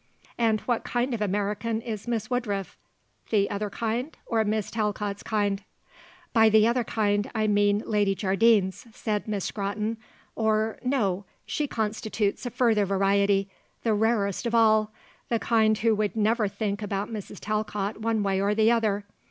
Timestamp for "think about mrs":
16.47-17.39